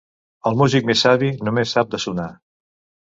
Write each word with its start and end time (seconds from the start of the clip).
El 0.51 0.55
músic 0.61 0.87
més 0.91 1.03
savi, 1.05 1.29
només 1.49 1.73
sap 1.77 1.91
de 1.91 1.99
sonar. 2.07 2.25